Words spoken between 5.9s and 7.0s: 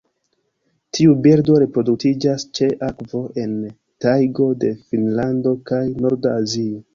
norda Azio.